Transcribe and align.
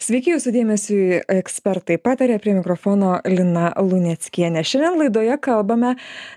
Sveiki 0.00 0.30
Jūsų 0.32 0.54
dėmesiui, 0.54 1.00
ekspertai 1.28 1.98
patarė 2.00 2.38
prie 2.40 2.54
mikrofono 2.56 3.18
Lina 3.28 3.66
Luneckienė. 3.76 4.62
Šiandien 4.64 4.94
laidoje 4.96 5.34
kalbame, 5.44 5.90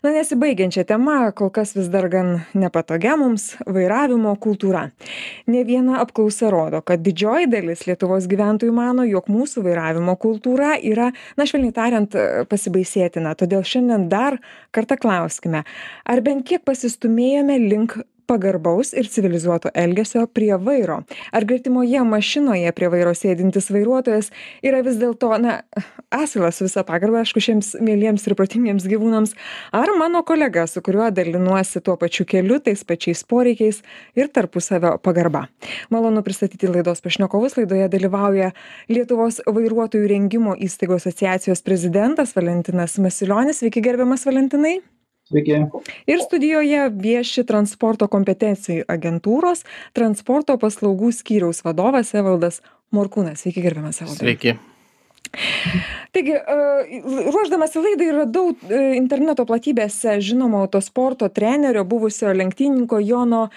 na, 0.03 0.11
nesibaigiančią 0.11 0.83
temą, 0.89 1.13
kol 1.31 1.47
kas 1.55 1.71
vis 1.77 1.87
dar 1.93 2.09
gan 2.11 2.33
nepatogia 2.59 3.15
mums- 3.15 3.53
vairavimo 3.77 4.35
kultūra. 4.35 4.91
Ne 5.47 5.63
viena 5.63 6.01
apklausa 6.03 6.51
rodo, 6.51 6.83
kad 6.83 6.99
didžioji 7.07 7.47
dalis 7.47 7.87
Lietuvos 7.87 8.27
gyventojų 8.27 8.73
mano, 8.73 9.07
jog 9.07 9.31
mūsų 9.31 9.63
vairavimo 9.63 10.17
kultūra 10.19 10.75
yra, 10.83 11.13
na, 11.37 11.45
švelniai 11.45 11.71
tariant, 11.73 12.11
pasibaisėtina. 12.51 13.31
Todėl 13.33 13.63
šiandien 13.63 14.09
dar 14.09 14.39
kartą 14.73 14.99
klauskime, 14.99 15.63
ar 16.05 16.19
bent 16.19 16.45
kiek 16.45 16.65
pasistumėjome 16.65 17.69
link 17.69 17.95
pagarbaus 18.27 18.93
ir 18.93 19.09
civilizuoto 19.09 19.71
elgesio 19.73 20.25
prie 20.27 20.55
vairo. 20.57 21.01
Ar 21.31 21.45
gretimoje 21.45 22.03
mašinoje 22.07 22.71
prie 22.75 22.89
vairo 22.93 23.13
sėdintis 23.17 23.69
vairuotojas 23.73 24.31
yra 24.63 24.83
vis 24.85 24.99
dėlto 25.01 25.31
na 25.41 25.59
asilas 26.13 26.59
su 26.59 26.67
visa 26.67 26.83
pagarba 26.87 27.23
aišku 27.23 27.41
šiems 27.43 27.73
mieliems 27.83 28.27
ir 28.27 28.35
protingiems 28.39 28.87
gyvūnams. 28.89 29.33
Ar 29.73 29.91
mano 29.97 30.23
kolega 30.27 30.65
su 30.67 30.81
kuriuo 30.85 31.09
dalinuosi 31.11 31.81
tuo 31.81 31.97
pačiu 31.99 32.25
keliu 32.29 32.59
tais 32.63 32.83
pačiais 32.87 33.23
poreikiais 33.27 33.81
ir 34.15 34.29
tarpusavio 34.33 34.95
pagarba? 35.03 35.47
Malonu 35.93 36.23
pristatyti 36.23 36.69
laidos 36.69 37.03
pašnekovus. 37.05 37.57
Laidoje 37.57 37.89
dalyvauja 37.93 38.53
lietuvos 38.91 39.41
vairuotojų 39.47 40.09
rengimo 40.13 40.55
įstaigų 40.55 40.99
asociacijos 41.01 41.65
prezidentas 41.65 42.35
valentinas 42.37 42.99
masilionis. 43.01 43.63
Sveiki 43.63 43.83
gerbiamas 43.83 44.27
valentinai 44.29 44.79
Sveiki. 45.29 45.61
Ir 46.07 46.19
studijoje 46.19 46.89
vieši 46.99 47.45
transporto 47.47 48.09
kompetencijų 48.11 48.83
agentūros 48.91 49.63
transporto 49.95 50.57
paslaugų 50.59 51.13
skyriaus 51.15 51.63
vadovas 51.63 52.11
Evaldas 52.17 52.59
Morkūnas. 52.93 53.45
Sveiki, 53.45 53.63
gerbiamas 53.63 54.01
Evaldas. 54.03 54.19
Sveiki. 54.19 54.57
Taigi, 56.13 56.35
ruoždamas 57.33 57.73
į 57.73 57.85
laidą 57.87 58.09
radau 58.19 58.51
interneto 58.93 59.47
platybėse 59.49 60.19
žinomo 60.21 60.61
autosporto 60.67 61.31
trenerio, 61.33 61.87
buvusio 61.87 62.35
lenktyninko 62.35 62.99
Jono 63.01 63.47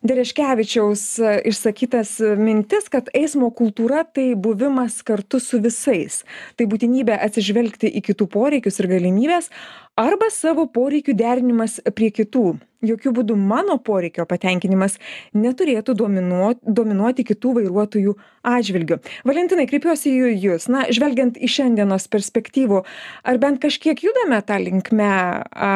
dereškevičiaus 0.00 1.02
išsakytas 1.44 2.14
mintis 2.40 2.88
kad 2.92 3.10
eismo 3.12 3.50
kultūra 3.52 4.06
tai 4.08 4.30
buvimas 4.32 5.02
kartu 5.04 5.40
su 5.44 5.60
visais 5.60 6.22
tai 6.56 6.66
būtinybė 6.70 7.18
atsižvelgti 7.26 7.90
į 8.00 8.04
kitų 8.08 8.30
poreikius 8.32 8.80
ir 8.80 8.88
galimybes 8.94 9.50
arba 9.98 10.30
savo 10.32 10.66
poreikių 10.70 11.14
derinimas 11.16 11.78
prie 11.96 12.10
kitų. 12.14 12.58
Jokiu 12.80 13.10
būdu 13.12 13.34
mano 13.36 13.74
poreikio 13.84 14.24
patenkinimas 14.24 14.94
neturėtų 15.36 15.92
dominuot 15.98 16.62
dominuoti 16.64 17.26
kitų 17.28 17.52
vairuotojų 17.58 18.14
atžvilgiu. 18.54 18.96
Valentinai 19.28 19.66
kreipiuosi 19.68 20.14
į 20.14 20.32
jus 20.46 20.64
na 20.72 20.86
žvelgiant 20.88 21.36
iš 21.36 21.58
šiandienos 21.58 22.08
perspektyvų 22.08 22.80
ar 23.28 23.42
bent 23.42 23.60
kažkiek 23.60 24.00
judame 24.00 24.40
ta 24.40 24.56
linkme 24.64 25.12
a 25.44 25.70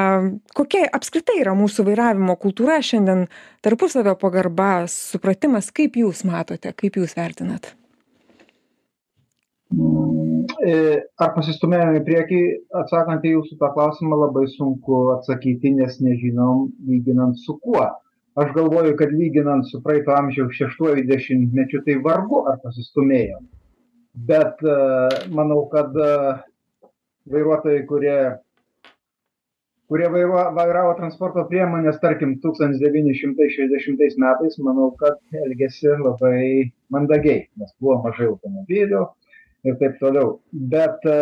kokia 0.56 0.88
apskritai 0.96 1.42
yra 1.44 1.52
mūsų 1.58 1.90
vairavimo 1.92 2.40
kultūra 2.40 2.80
šiandien? 2.80 3.28
Tarpusavio 3.64 4.16
pagarba 4.16 4.86
supratimas 4.88 5.68
kaip 5.76 6.00
jūs 6.00 6.24
matote 6.24 6.72
kaip 6.72 6.96
jūs 6.96 7.18
vertinat 7.20 7.74
ar 9.72 11.34
pasistumėjome 11.34 12.00
į 12.00 12.04
priekį, 12.06 12.40
atsakant 12.82 13.24
į 13.24 13.34
jūsų 13.36 13.58
tą 13.60 13.70
klausimą, 13.74 14.16
labai 14.26 14.46
sunku 14.52 15.00
atsakyti, 15.16 15.74
nes 15.78 16.00
nežinom, 16.04 16.68
lyginant 16.88 17.38
su 17.40 17.58
kuo. 17.62 17.86
Aš 18.34 18.50
galvoju, 18.54 18.96
kad 18.98 19.12
lyginant 19.14 19.66
su 19.70 19.80
praeito 19.82 20.14
amžiaus 20.14 20.56
šeštuoju 20.58 21.04
dešimtmečiu, 21.06 21.84
tai 21.86 22.00
vargu 22.02 22.42
ar 22.50 22.58
pasistumėjom. 22.64 23.44
Bet 24.30 24.62
e, 24.62 24.78
manau, 25.34 25.60
kad 25.70 25.94
e, 25.94 26.08
vairuotojai, 27.30 27.84
kurie, 27.86 28.16
kurie 29.90 30.10
vairuo, 30.10 30.40
vairavo 30.58 30.96
transporto 30.98 31.46
priemonės, 31.50 32.00
tarkim, 32.02 32.36
1960 32.42 34.18
metais, 34.22 34.58
manau, 34.66 34.90
kad 34.98 35.18
elgėsi 35.44 35.94
labai 35.94 36.72
mandagiai, 36.94 37.46
nes 37.58 37.70
buvo 37.78 38.00
mažai 38.06 38.32
automobilių, 38.32 39.06
ir 39.64 39.78
taip 39.80 39.96
toliau. 40.00 40.38
Bet 40.52 41.04
e, 41.08 41.16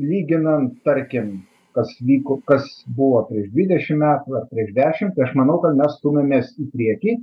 lyginant, 0.00 0.74
tarkim, 0.86 1.38
kas, 1.76 1.92
vyko, 2.08 2.40
kas 2.48 2.68
buvo 2.96 3.22
prieš 3.30 3.48
20 3.54 4.00
metų 4.02 4.36
ar 4.40 4.46
prieš 4.52 4.74
10, 4.76 5.14
tai 5.16 5.26
aš 5.28 5.34
manau, 5.38 5.58
kad 5.64 5.76
mes 5.78 5.96
stumėmės 6.00 6.54
į 6.62 6.68
priekį, 6.72 7.16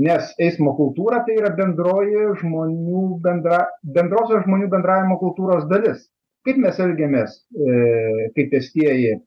nes 0.00 0.30
eismo 0.40 0.72
kultūra 0.78 1.24
tai 1.26 1.36
yra 1.40 1.50
bendroji 1.56 2.30
žmonių 2.40 3.06
bendra, 3.24 3.64
bendrosios 3.96 4.46
žmonių 4.46 4.70
bendravimo 4.72 5.18
kultūros 5.22 5.66
dalis. 5.72 6.06
Kaip 6.46 6.56
mes 6.62 6.78
elgiamės 6.80 7.34
e, 7.52 8.30
kaip 8.36 8.48
pėstieji 8.54 9.18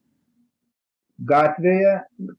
gatvėje, 1.30 1.92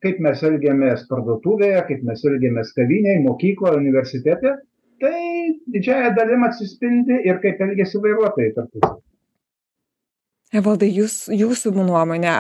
kaip 0.04 0.20
mes 0.24 0.42
elgiamės 0.44 1.06
parduotuvėje, 1.08 1.84
kaip 1.88 2.02
mes 2.04 2.24
elgiamės 2.28 2.74
kavinėje, 2.76 3.22
mokykloje, 3.24 3.80
universitete, 3.80 4.58
tai 5.00 5.22
didžiąja 5.74 6.14
dalim 6.18 6.46
atsispindi 6.48 7.20
ir 7.30 7.42
kaip 7.44 7.62
elgiasi 7.68 8.02
vairuotojai 8.04 8.54
tarpusavy. 8.56 9.02
Evaldai, 10.56 10.88
jūs, 10.94 11.26
jūsų 11.34 11.72
nuomonė, 11.74 12.32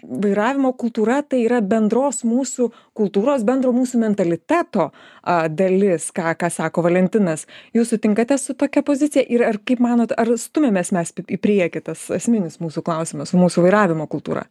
vairavimo 0.00 0.72
kultūra 0.80 1.20
tai 1.22 1.42
yra 1.44 1.60
bendros 1.62 2.24
mūsų 2.26 2.70
kultūros, 2.96 3.44
bendro 3.46 3.70
mūsų 3.76 4.00
mentaliteto 4.00 4.88
a, 4.88 5.44
dalis, 5.46 6.08
ką, 6.16 6.32
ką 6.40 6.50
sako 6.50 6.82
Valentinas. 6.88 7.44
Jūs 7.76 7.92
sutinkate 7.92 8.40
su 8.40 8.56
tokia 8.58 8.82
pozicija 8.86 9.22
ir 9.22 9.44
ar 9.46 9.60
kaip 9.62 9.82
manot, 9.84 10.16
ar 10.16 10.32
stumėmės 10.40 10.90
mes 10.96 11.12
į 11.20 11.38
priekį 11.38 11.84
tas 11.92 12.08
esminis 12.16 12.58
mūsų 12.64 12.82
klausimas, 12.86 13.36
mūsų 13.36 13.68
vairavimo 13.68 14.08
kultūra? 14.10 14.48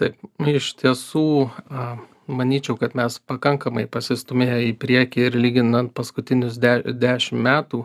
Taip, 0.00 0.16
iš 0.48 0.72
tiesų. 0.80 1.28
A 1.70 1.92
manyčiau 2.26 2.76
kad 2.78 2.94
mes 2.98 3.18
pakankamai 3.26 3.86
pasistūmėję 3.90 4.58
į 4.70 4.72
priekį 4.82 5.24
ir 5.28 5.36
lyginant 5.38 5.92
paskutinius 5.96 6.58
de 6.62 6.74
dešim 7.02 7.40
metų 7.42 7.84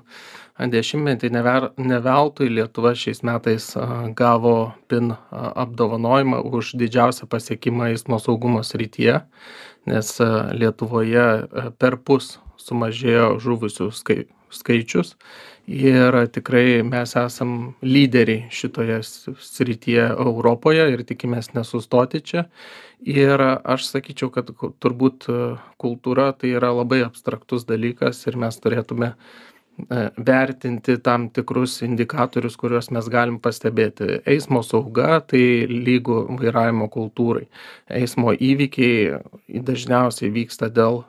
dešimtmetį 0.74 1.30
never 1.34 1.70
ne 1.78 2.00
veltui 2.02 2.50
lietuva 2.50 2.94
šiais 2.98 3.22
metais 3.26 3.70
gavo 4.18 4.56
pin 4.90 5.14
apdovanojimą 5.32 6.42
už 6.52 6.74
didžiausią 6.82 7.30
pasiekimą 7.30 7.92
eismo 7.94 8.20
saugumo 8.22 8.64
srityje 8.66 9.20
nes 9.88 10.14
lietuvoje 10.58 11.28
perpus 11.80 12.38
sumažėjo 12.62 13.38
žuvusių 13.44 13.92
skai 13.96 14.26
skaičius. 14.50 15.16
Ir 15.68 16.16
tikrai 16.32 16.82
mes 16.88 17.12
esam 17.20 17.74
lyderiai 17.84 18.48
šitoje 18.56 19.02
srityje 19.04 20.06
europoje 20.16 20.86
ir 20.94 21.04
tikimės 21.04 21.52
nesustoti 21.58 22.22
čia. 22.24 22.46
Ir 23.04 23.44
aš 23.44 23.90
sakyčiau 23.92 24.32
kad 24.32 24.54
turbūt 24.56 25.28
kultūra 25.82 26.32
tai 26.40 26.56
yra 26.56 26.72
labai 26.72 27.04
abstraktus 27.04 27.68
dalykas 27.68 28.24
ir 28.32 28.40
mes 28.40 28.58
turėtume 28.64 29.12
e, 29.12 30.08
vertinti 30.16 30.96
tam 31.04 31.28
tikrus 31.36 31.82
indikatorius 31.84 32.56
kuriuos 32.56 32.88
mes 32.96 33.12
galim 33.12 33.38
pastebėti. 33.44 34.22
Eismo 34.24 34.64
sauga 34.64 35.20
tai 35.20 35.68
lygu 35.68 36.24
vairavimo 36.40 36.88
kultūrai. 36.88 37.50
Eismo 37.92 38.32
įvykiai 38.32 39.60
dažniausiai 39.68 40.32
vyksta 40.32 40.72
dėl 40.72 41.04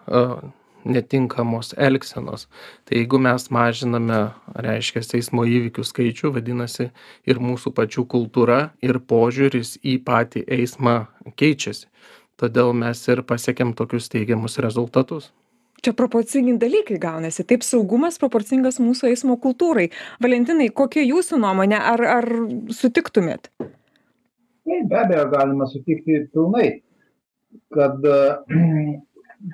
netinkamos 0.88 1.74
elgsenos 1.88 2.46
tai 2.88 3.02
jeigu 3.02 3.20
mes 3.22 3.48
mažiname 3.54 4.20
reiškias 4.68 5.14
eismo 5.18 5.46
įvykių 5.48 5.84
skaičių 5.90 6.32
vadinasi 6.36 6.90
ir 7.28 7.42
mūsų 7.48 7.74
pačių 7.76 8.06
kultūra 8.14 8.60
ir 8.84 9.00
požiūris 9.12 9.76
į 9.82 9.98
patį 10.08 10.46
eismą 10.60 11.00
keičiasi 11.36 11.90
todėl 12.40 12.72
mes 12.84 13.04
ir 13.08 13.24
pasiekėm 13.26 13.74
tokius 13.78 14.10
teigiamus 14.14 14.58
rezultatus 14.64 15.32
Čia 15.78 15.92
proporcingi 15.94 16.56
dalykai 16.58 16.98
gaunasi. 16.98 17.44
Taip 17.46 17.62
saugumas 17.62 18.18
proporcingas 18.18 18.80
mūsų 18.82 19.12
eismo 19.12 19.36
kultūrai. 19.38 19.86
Valentinai, 20.22 20.72
kokia 20.74 21.04
jūsų 21.06 21.38
nuomonė? 21.38 21.78
Ar, 21.78 22.02
ar 22.16 22.26
sutiktumėt? 22.74 23.46
Taip, 23.62 24.88
be 24.90 24.98
abejo, 24.98 25.28
galima 25.30 25.68
sutikti 25.70 26.24
pilnai, 26.34 26.66
kad 27.74 28.02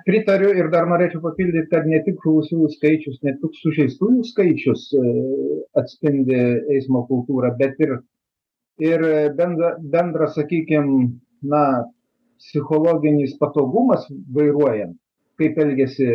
pritariu 0.07 0.53
ir 0.57 0.71
dar 0.73 0.89
norėčiau 0.89 1.21
papildyt 1.25 1.69
kad 1.73 1.87
ne 1.91 2.01
tik 2.07 2.21
žuvusiųjų 2.25 2.71
skaičius 2.77 3.21
ne 3.27 3.35
tik 3.41 3.57
sužeistųjų 3.61 4.25
skaičius 4.31 4.87
e, 4.97 5.03
atspindi 5.81 6.41
eismo 6.77 7.05
kultūrą 7.11 7.53
bet 7.59 7.81
ir 7.85 7.99
ir 8.83 9.05
bendra 9.39 9.75
bendras 9.79 10.35
sakykim 10.39 10.89
na 11.43 11.65
psichologinis 12.41 13.37
patogumas 13.41 14.07
vairuojant 14.37 14.97
kaip 15.39 15.59
elgiasi 15.59 16.09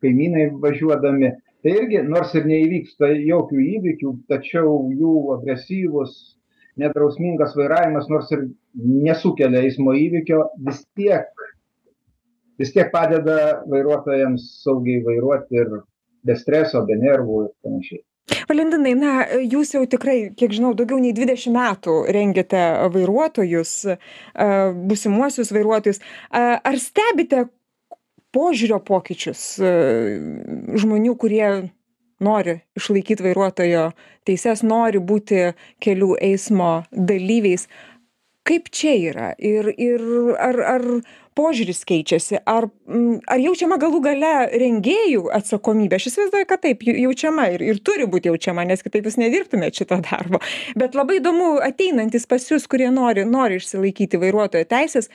kaimynai 0.00 0.50
važiuodami. 0.62 1.32
Tai 1.60 1.72
irgi 1.76 2.00
nors 2.08 2.32
ir 2.38 2.46
neįvyksta 2.48 3.10
jokių 3.20 3.64
įvykių 3.76 4.12
tačiau 4.32 4.86
jų 4.96 5.14
agresyvus 5.34 6.14
nedrausmingas 6.80 7.52
vairavimas 7.58 8.08
nors 8.08 8.30
ir 8.32 8.46
nesukelia 8.80 9.60
eismo 9.66 9.92
įvykio 9.92 10.40
vis 10.68 10.80
tiek 10.96 11.28
vis 12.60 12.74
tiek 12.74 12.92
padeda 12.92 13.62
vairuotojams 13.70 14.46
saugiai 14.64 15.02
vairuoti 15.06 15.60
ir 15.62 15.74
be 16.26 16.36
streso, 16.36 16.84
be 16.86 16.98
nervų 17.00 17.44
ir 17.46 17.52
panašiai. 17.64 18.04
Valentinai, 18.50 18.92
na, 18.98 19.12
jūs 19.42 19.74
jau 19.74 19.82
tikrai, 19.90 20.30
kiek 20.38 20.52
žinau, 20.54 20.72
daugiau 20.78 21.00
nei 21.02 21.14
20 21.16 21.50
metų 21.54 21.94
rengiate 22.14 22.62
vairuotojus, 22.94 23.72
busimuosius 24.90 25.52
vairuotojus. 25.54 26.00
Ar 26.30 26.78
stebite 26.82 27.46
požiūrio 28.34 28.78
pokyčius 28.86 29.44
žmonių, 29.58 31.14
kurie 31.18 31.46
nori 32.22 32.60
išlaikyti 32.78 33.26
vairuotojo 33.30 33.88
teises, 34.28 34.62
nori 34.66 35.02
būti 35.02 35.50
kelių 35.82 36.16
eismo 36.30 36.72
dalyviais? 36.90 37.66
Kaip 38.46 38.70
čia 38.74 38.94
yra? 39.10 39.32
Ir, 39.36 39.68
ir 39.74 40.02
ar, 40.40 40.62
ar 40.74 40.86
požiūris 41.40 41.82
keičiasi 41.88 42.42
ar 42.44 42.68
mm, 42.68 43.24
ar 43.32 43.40
jaučiama 43.40 43.80
galų 43.80 44.02
gale 44.04 44.32
rengėjų 44.60 45.26
atsakomybė? 45.40 45.96
Aš 45.96 46.10
įsivaizduoju 46.12 46.48
kad 46.52 46.64
taip 46.66 46.84
jaučiama 46.84 47.48
ir 47.56 47.64
ir 47.64 47.82
turi 47.84 48.08
būt 48.10 48.28
jaučiama 48.30 48.68
nes 48.68 48.84
kitaip 48.84 49.08
jūs 49.08 49.18
nedirbtumėt 49.20 49.80
šito 49.80 50.00
darbo. 50.04 50.42
Bet 50.78 50.98
labai 50.98 51.18
įdomu 51.22 51.56
ateinantys 51.64 52.28
pas 52.30 52.44
jus 52.52 52.68
kurie 52.70 52.92
nori 52.94 53.24
nori 53.28 53.60
išsilaikyti 53.60 54.20
vairuotojo 54.20 54.68
teises 54.68 55.08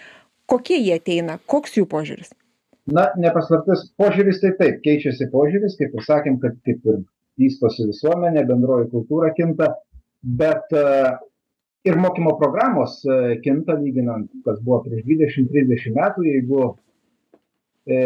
kokie 0.50 0.80
jie 0.80 0.98
ateina? 1.00 1.39
Koks 1.50 1.77
jų 1.80 1.86
požiūris? 1.92 2.33
Na 2.92 3.07
ne 3.18 3.31
paslaptis 3.33 3.88
požiūris 4.00 4.42
tai 4.44 4.54
taip 4.60 4.81
keičiasi 4.86 5.30
požiūris 5.31 5.77
kaip 5.80 5.95
ir 5.98 6.06
sakėm 6.06 6.42
kad 6.42 6.57
kaip 6.68 6.86
ir 6.92 7.00
vystosi 7.42 7.88
visuomenė 7.89 8.45
bendroji 8.50 8.92
kultūra 8.94 9.31
kinta 9.38 9.72
bet 10.42 10.69
ir 11.86 11.98
mokymo 12.02 12.36
programos 12.40 12.98
e, 13.06 13.38
kinta 13.44 13.78
lyginant, 13.78 14.30
kas 14.46 14.58
buvo 14.66 14.82
prieš 14.88 15.06
20-30 15.06 15.94
metų, 15.96 16.26
jeigu 16.26 16.62
e, 17.86 18.00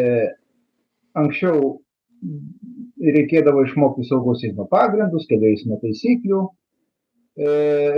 anksčiau 1.20 1.78
reikėdavo 3.00 3.64
išmokti 3.64 4.08
saugos 4.10 4.44
eismo 4.44 4.68
pagrindus, 4.72 5.28
kelių 5.30 5.54
eismo 5.54 5.80
taisyklių, 5.84 6.42
e, 7.40 7.52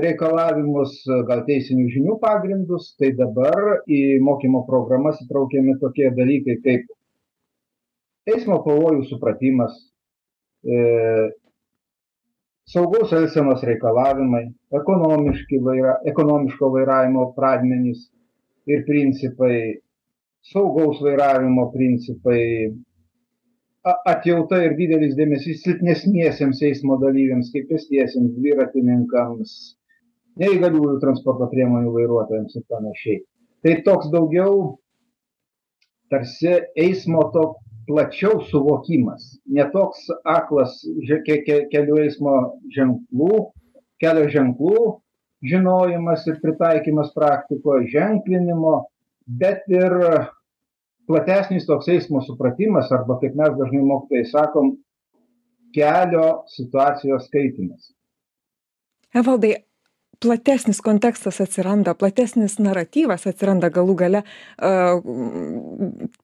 reikalavimus, 0.06 1.00
gal 1.30 1.42
teisinių 1.50 1.88
žinių 1.96 2.18
pagrindus, 2.22 2.94
tai 3.02 3.14
dabar 3.18 3.82
į 3.90 4.20
mokymo 4.22 4.62
programas 4.70 5.22
įtraukiami 5.26 5.80
tokie 5.82 6.12
dalykai 6.18 6.60
kaip 6.66 6.86
eismo 8.30 8.62
pavojų 8.68 9.08
supratimas, 9.10 9.74
e, 10.62 11.32
saugaus 12.72 13.12
elgsenos 13.18 13.64
reikalavimai 13.68 14.46
ekonomiški 14.80 15.60
vaira 15.66 15.98
ekonomiško 16.12 16.70
vairavimo 16.76 17.26
pradmenys 17.36 18.06
ir 18.72 18.86
principai 18.88 19.58
saugaus 20.54 21.02
vairavimo 21.04 21.68
principai 21.74 22.44
atjauta 24.14 24.62
ir 24.64 24.78
didelis 24.78 25.18
dėmesys 25.18 25.64
silpnesniesiems 25.66 26.62
eismo 26.70 26.98
dalyviams 27.02 27.50
kaip 27.54 27.68
pėstiesiems 27.72 28.36
dviratininkams 28.38 29.56
neįgaliųjų 30.42 31.00
transporto 31.02 31.50
priemonių 31.52 31.92
vairuotojams 31.96 32.56
ir 32.56 32.64
panašiai. 32.72 33.18
Tai 33.66 33.74
toks 33.88 34.12
daugiau 34.14 34.78
tarsi 36.14 36.54
eismo 36.86 37.26
to 37.34 37.44
plačiau 37.92 38.42
suvokimas. 38.48 39.38
Ne 39.46 39.68
toks 39.74 40.08
aklas 40.24 40.80
že 41.08 41.20
ke 41.28 41.42
ke 41.46 41.58
kelių 41.74 42.04
eismo 42.06 42.36
ženklų 42.76 43.40
kelio 44.02 44.28
ženklų 44.34 44.84
žinojimas 45.52 46.26
ir 46.30 46.40
pritaikymas 46.42 47.12
praktikoj 47.18 47.88
ženklinimo 47.92 48.76
bet 49.42 49.66
ir 49.70 49.96
platesnis 51.10 51.68
toks 51.68 51.90
eismo 51.92 52.22
supratimas 52.26 52.92
arba 52.96 53.20
kaip 53.22 53.36
mes 53.38 53.58
dažnai 53.58 53.84
mokytojai 53.90 54.30
sakom 54.32 54.72
kelio 55.76 56.30
situacijos 56.56 57.28
skaitymas 57.30 57.92
evaldai 59.22 59.56
platesnis 60.22 60.82
kontekstas 60.86 61.40
atsiranda 61.42 61.94
platesnis 61.98 62.58
naratyvas 62.62 63.26
atsiranda 63.30 63.72
galų 63.74 63.96
gale 64.04 64.22
a 64.62 64.72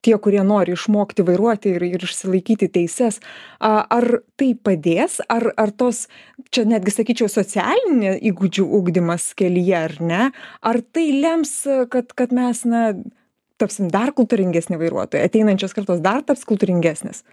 tie 0.06 0.16
kurie 0.22 0.44
nori 0.46 0.76
išmokti 0.78 1.26
vairuoti 1.28 1.74
ir 1.78 1.86
ir 1.88 2.06
išsilaikyti 2.06 2.70
teises. 2.78 3.20
A 3.60 3.82
ar 3.98 4.22
tai 4.38 4.54
padės? 4.56 5.20
Ar 5.34 5.50
ar 5.58 5.74
tos 5.74 6.06
čia 6.54 6.68
netgi 6.70 6.94
sakyčiau 6.94 7.32
socialinė 7.32 8.18
įgūdžių 8.32 8.68
ugdymas 8.80 9.32
kelyje 9.38 9.80
ar 9.80 9.98
ne? 10.02 10.22
Ar 10.62 10.82
tai 10.94 11.10
lems 11.18 11.58
kad 11.94 12.14
kad 12.14 12.36
mes 12.36 12.64
na 12.70 12.84
tapsim 13.58 13.90
dar 13.94 14.14
kultūringesni 14.14 14.78
vairuotojai? 14.78 15.26
Ateinančios 15.26 15.74
kartos 15.74 16.04
dar 16.06 16.22
taps 16.22 16.46
kultūringesnės? 16.46 17.26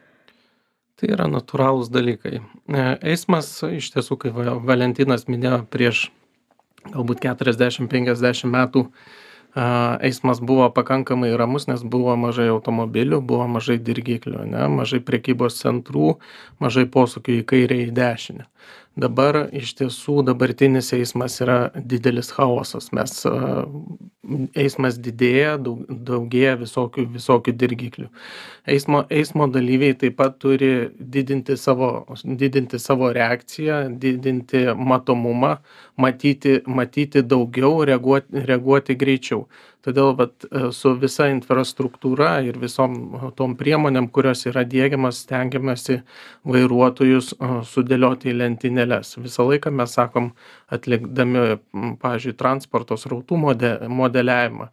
Tai 0.95 1.09
yra 1.11 1.27
natūralūs 1.27 1.91
dalykai. 1.91 2.39
E, 2.41 2.83
eismas 3.13 3.49
iš 3.67 3.91
tiesų, 3.97 4.17
kaip 4.23 4.37
Valentinas 4.65 5.27
minėjo, 5.27 5.65
prieš 5.69 6.07
galbūt 6.93 7.23
keturiasdešim 7.25 7.89
penkiasdešim 7.93 8.53
metų 8.55 8.89
a 9.55 9.99
eismas 10.03 10.41
buvo 10.43 10.67
pakankamai 10.75 11.31
ramus 11.39 11.69
nes 11.71 11.85
buvo 11.87 12.17
mažai 12.19 12.49
automobilių 12.51 13.21
buvo 13.23 13.47
mažai 13.47 13.77
dirgiklių 13.79 14.41
ane 14.43 14.65
mažai 14.75 14.99
prekybos 14.99 15.61
centrų 15.63 16.17
mažai 16.59 16.89
posūkių 16.91 17.37
į 17.39 17.45
kairę 17.53 17.79
į 17.85 17.93
dešinę 17.95 18.49
dabar 18.97 19.49
iš 19.53 19.75
tiesų 19.81 20.23
dabartinis 20.27 20.93
eismas 20.95 21.41
yra 21.43 21.59
didelis 21.75 22.31
chaosas. 22.35 22.91
Mes 22.95 23.25
eismas 24.57 24.99
didėja 25.03 25.57
daug 25.61 25.83
daugėja 25.89 26.55
visokių 26.61 27.07
visokių 27.17 27.55
dirgiklių. 27.61 28.07
Eismo 28.71 29.03
eismo 29.11 29.49
dalyviai 29.53 29.97
taip 29.99 30.17
pat 30.21 30.39
turi 30.43 30.71
didinti 30.99 31.57
savo 31.61 31.91
didinti 32.25 32.81
savo 32.81 33.11
reakciją 33.15 33.83
didinti 34.01 34.65
matomumą 34.79 35.57
matyti 36.01 36.61
matyti 36.67 37.23
daugiau 37.35 37.85
reaguot 37.91 38.31
reaguoti 38.33 38.97
greičiau 38.97 39.45
todėl 39.85 40.15
vat 40.19 40.47
e, 40.49 40.69
su 40.75 40.95
visa 41.01 41.29
infrastruktūra 41.33 42.31
ir 42.47 42.59
visom 42.61 42.97
tom 43.39 43.57
priemonėm 43.61 44.09
kurios 44.15 44.45
yra 44.51 44.65
diegiamos 44.69 45.23
stengiamasi 45.25 46.01
vairuotojus 46.49 47.35
sudėlioti 47.71 48.33
į 48.33 48.39
lentynėles 48.41 49.17
visą 49.21 49.47
laiką 49.51 49.73
mes 49.75 49.97
sakom 49.99 50.33
atlikdami 50.75 51.59
pavyzdžiui 52.03 52.37
transporto 52.41 52.99
srautų 53.01 53.41
mode 53.41 53.75
modeliavimą 53.89 54.71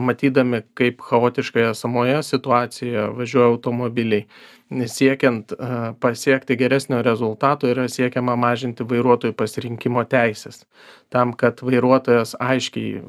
matydami 0.00 0.62
kaip 0.78 1.02
chaotiškai 1.04 1.70
esamoje 1.72 2.22
situacijoje 2.30 3.10
važiuoja 3.18 3.50
automobiliai 3.52 4.26
siekiant 4.70 5.52
pasiekti 6.00 6.56
geresnio 6.56 7.02
rezultato 7.02 7.68
yra 7.70 7.88
siekiama 7.90 8.36
mažinti 8.38 8.86
vairuotojų 8.86 9.34
pasirinkimo 9.34 10.04
teises 10.06 10.64
tam 11.10 11.32
kad 11.34 11.58
vairuotojas 11.66 12.36
aiškiai 12.38 13.00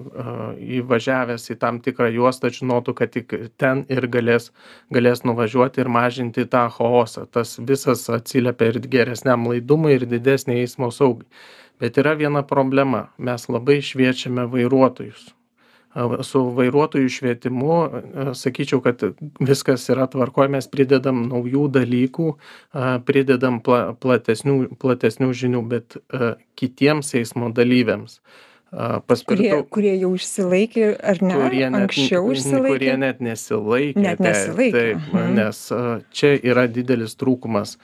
įvažiavęs 0.80 1.46
į 1.54 1.58
tam 1.62 1.80
tikrą 1.86 2.10
juostą 2.16 2.50
žinotų 2.54 2.96
kad 2.98 3.14
tik 3.14 3.36
ten 3.62 3.84
ir 3.94 4.08
galės 4.12 4.50
galės 4.94 5.22
nuvažiuoti 5.28 5.84
ir 5.84 5.92
mažinti 5.92 6.48
tą 6.50 6.68
chaosą. 6.74 7.28
Tas 7.32 7.58
visas 7.60 8.08
atsiliepia 8.10 8.72
ir 8.72 8.82
geresniam 8.96 9.46
laidumui 9.50 9.96
ir 10.00 10.08
didesnei 10.10 10.64
eismo 10.64 10.92
saugai. 10.92 11.30
Bet 11.82 11.98
yra 11.98 12.16
viena 12.18 12.42
problema. 12.48 13.10
Mes 13.18 13.48
labai 13.50 13.80
šviečiame 13.86 14.48
vairuotojus 14.50 15.32
su 16.24 16.44
vairuotojų 16.56 17.10
švietimu 17.12 17.78
sakyčiau 18.38 18.82
kad 18.84 19.04
viskas 19.44 19.90
yra 19.92 20.08
tvarkoj 20.12 20.52
mes 20.54 20.70
pridedam 20.72 21.26
naujų 21.28 21.68
dalykų 21.80 22.30
pridedam 23.08 23.60
pla 23.64 23.92
platesnių 24.00 24.78
platesnių 24.80 25.34
žinių 25.44 25.66
bet 25.74 26.00
kitiems 26.60 27.14
eismo 27.20 27.52
dalyviams. 27.52 28.22
Paspirtukų 28.72 29.66
kurie 29.68 29.98
jau 30.00 30.14
išsilaikė 30.16 30.86
ar 30.96 31.18
ne? 31.20 31.34
Kurie 31.36 31.66
net, 31.66 31.82
anksčiau 31.82 32.30
išsilaikė? 32.32 32.70
kurie 32.72 32.94
net 33.02 33.18
nesilaikė. 33.20 34.00
Net 34.00 34.22
nesilaikė 34.24 34.72
taip 34.78 35.10
mhm. 35.12 35.34
nes 35.36 35.60
čia 36.16 36.38
yra 36.40 36.70
didelis 36.72 37.18
trūkumas 37.20 37.76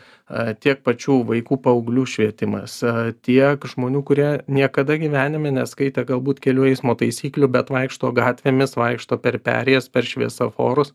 tiek 0.59 0.81
pačių 0.83 1.21
vaikų 1.27 1.57
paauglių 1.63 2.03
švietimas 2.11 2.81
tiek 3.23 3.63
žmonių 3.71 4.01
kurie 4.07 4.27
niekada 4.51 4.97
gyvenime 4.99 5.53
neskaitė 5.55 6.03
galbūt 6.09 6.41
kelių 6.43 6.67
eismo 6.73 6.97
taisyklių 6.99 7.47
bet 7.53 7.71
vaikšto 7.71 8.11
gatvėmis 8.17 8.75
vaikšto 8.75 9.19
per 9.23 9.39
perėjas 9.43 9.87
per 9.87 10.07
šviesoforus 10.07 10.91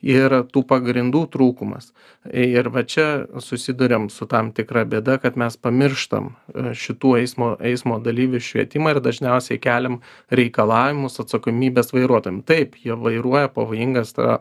ir 0.00 0.32
tų 0.48 0.64
pagrindų 0.64 1.26
trūkumas. 1.32 1.90
Ir 2.32 2.70
va 2.72 2.84
čia 2.88 3.26
susiduriam 3.40 4.08
su 4.08 4.24
tam 4.30 4.48
tikra 4.56 4.86
bėda 4.88 5.18
kad 5.20 5.36
mes 5.36 5.56
pamirštam 5.60 6.32
šitų 6.56 7.16
eismo 7.20 7.50
eismo 7.60 8.00
dalyvių 8.00 8.40
švietimą 8.40 8.96
ir 8.96 9.02
dažniausiai 9.04 9.60
keliam 9.60 10.00
reikalavimus 10.32 11.20
atsakomybės 11.20 11.92
vairuotojam. 11.92 12.40
Taip 12.48 12.80
jie 12.80 12.96
vairuoja 12.96 13.52
pavojingas 13.52 14.16
ta 14.16 14.40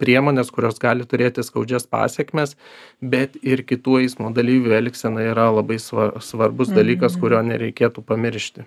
priemones 0.00 0.50
kurios 0.54 0.80
gali 0.82 1.06
turėti 1.08 1.44
skaudžias 1.44 1.86
pasekmes 1.90 2.56
bet 3.00 3.36
ir 3.42 3.64
kitų 3.68 4.00
eismo 4.04 4.32
dalyvių 4.34 4.74
elgsena 4.80 5.24
yra 5.32 5.50
labai 5.52 5.78
sva 5.82 6.12
svarbus 6.24 6.72
dalykas 6.72 7.16
mhm. 7.16 7.22
kurio 7.22 7.42
nereikėtų 7.52 8.04
pamiršti. 8.06 8.66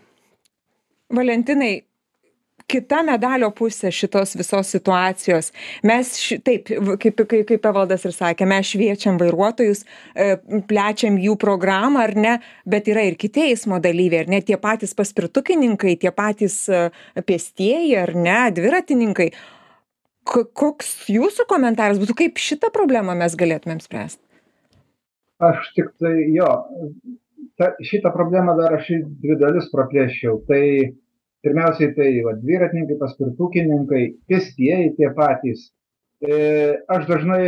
Valentinai 1.09 1.73
kita 2.69 3.01
medalio 3.05 3.49
pusė 3.55 3.91
šitos 3.93 4.35
visos 4.37 4.69
situacijos. 4.75 5.51
Mes 5.87 6.11
ši 6.21 6.37
taip 6.45 6.69
kaip 7.01 7.23
kaip 7.31 7.45
kaip 7.49 7.67
evaldas 7.71 8.05
ir 8.05 8.13
sakė 8.15 8.47
mes 8.49 8.69
šviečiam 8.69 9.17
vairuotojus 9.21 9.83
e, 10.13 10.35
plečiam 10.69 11.17
jų 11.21 11.35
programą 11.41 12.05
ar 12.05 12.15
ne 12.17 12.35
bet 12.69 12.89
yra 12.91 13.07
ir 13.09 13.17
kiti 13.19 13.47
eismo 13.49 13.81
dalyviai 13.81 14.25
ar 14.25 14.33
ne 14.35 14.41
tie 14.45 14.59
patys 14.61 14.93
paspirtukininkai 14.97 15.95
tie 16.03 16.13
patys 16.15 16.61
e, 16.69 16.89
pėstieji 17.25 17.95
ar 18.03 18.13
ne 18.17 18.41
dviratininkai 18.59 19.31
ko 20.29 20.43
koks 20.61 21.09
jūsų 21.09 21.45
komentaras 21.49 21.99
būtų 22.01 22.15
kaip 22.23 22.41
šitą 22.41 22.69
problemą 22.75 23.15
mes 23.17 23.35
galėtumėm 23.39 23.81
spręst? 23.83 24.19
Aš 25.39 25.71
tiktai 25.75 26.13
jo 26.35 26.49
ta 27.59 27.73
šitą 27.83 28.11
problemą 28.15 28.55
dar 28.59 28.77
aš 28.77 28.87
į 28.95 28.99
dvi 29.23 29.35
dalis 29.39 29.67
praplėsčiau. 29.73 30.39
Tai 30.47 30.63
pirmiausiai 31.43 31.91
tai 31.97 32.09
va 32.25 32.35
dviratininkai 32.39 32.97
paspirtukininkai 33.01 34.03
pėstieji 34.31 34.93
tie 34.99 35.11
patys. 35.17 35.67
E, 36.23 36.37
aš 36.95 37.07
dažnai 37.07 37.43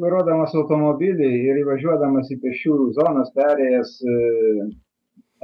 vairuodamas 0.00 0.54
automobilį 0.56 1.28
ir 1.48 1.60
įvažiuodamas 1.64 2.30
į 2.32 2.38
pėsčiųjų 2.44 2.88
zonas 3.00 3.32
perėjęs 3.36 3.94
e, 4.04 4.16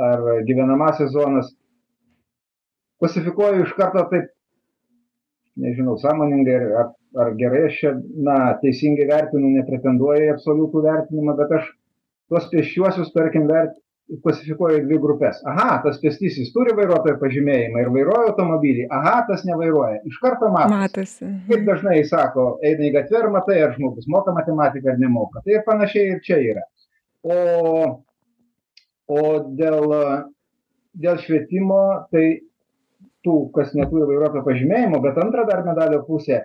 ar 0.08 0.25
gyvenamąsias 0.49 1.12
zonas 1.14 1.52
klasifikuoju 3.02 3.64
iš 3.64 3.75
karto 3.78 4.04
taip 4.12 4.30
nežinau 5.61 5.96
sąmoningai 6.02 6.58
ar, 6.58 6.66
ar, 6.80 6.90
ar 7.23 7.32
gerai 7.38 7.64
aš 7.68 7.78
čia 7.80 7.94
na 8.28 8.37
teisingai 8.62 9.06
vertinu 9.11 9.52
nepretenduoju 9.54 10.28
į 10.28 10.34
absoliutų 10.34 10.84
vertinimą 10.88 11.37
bet 11.38 11.56
aš 11.61 11.70
tuos 12.32 12.49
pėsčiuosius 12.52 13.12
tarkim 13.14 13.49
vert 13.50 13.76
klasifikuoja 14.25 14.82
į 14.82 14.84
dvi 14.84 14.99
grupes. 15.00 15.38
Aha 15.49 15.78
tas 15.84 15.96
pėstysis 16.02 16.50
turi 16.52 16.75
vairuotojo 16.76 17.16
pažymėjimą 17.23 17.84
ir 17.84 17.92
vairuoja 17.94 18.32
automobilį. 18.32 18.84
Aha 18.92 19.14
tas 19.28 19.46
nevairuoja. 19.49 20.02
Iš 20.11 20.18
karto 20.20 20.50
matosi. 20.52 20.75
Matosi 20.75 21.30
kaip 21.49 21.64
dažnai 21.68 22.02
sako 22.08 22.49
eina 22.66 22.88
į 22.88 22.92
gatve 22.99 23.23
ir 23.23 23.30
matai 23.32 23.61
ar 23.64 23.73
žmogus 23.78 24.08
moka 24.12 24.34
matematiką 24.37 24.92
ar 24.92 25.00
nemoka. 25.00 25.40
Tai 25.44 25.56
ir 25.56 25.64
panašiai 25.68 26.12
ir 26.16 26.20
čia 26.26 26.40
yra. 26.50 26.66
O 27.25 27.38
o 29.14 29.23
dėl 29.56 29.96
dėl 31.00 31.18
švietimo 31.25 31.80
tai 32.12 32.26
tų 33.25 33.37
kas 33.57 33.73
neturi 33.78 34.09
vairuotojo 34.11 34.45
pažymėjimo 34.47 35.00
bet 35.04 35.21
antra 35.23 35.47
dar 35.49 35.64
medalio 35.66 36.02
pusė 36.09 36.43